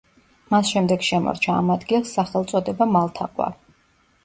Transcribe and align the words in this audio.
მას 0.53 0.71
შემდეგ 0.75 1.05
შემორჩა 1.07 1.51
ამ 1.59 1.69
ადგილს 1.75 2.15
სახელწოდება 2.19 2.91
მალთაყვა. 2.97 3.53